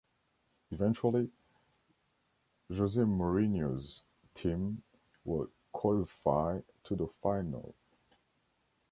[0.71, 1.29] Eventually
[2.75, 4.01] Jose Mourinho's
[4.33, 4.81] team
[5.25, 7.75] will qualify to the final.